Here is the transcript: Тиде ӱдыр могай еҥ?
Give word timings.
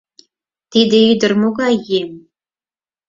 Тиде 0.71 0.99
ӱдыр 1.11 1.31
могай 1.41 1.75
еҥ? 1.99 2.09